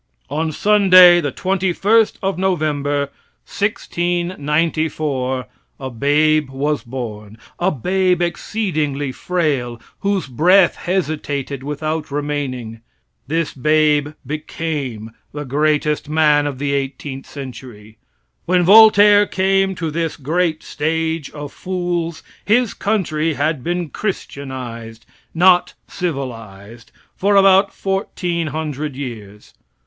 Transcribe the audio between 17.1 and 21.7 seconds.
century. When Voltaire came to this "great stage of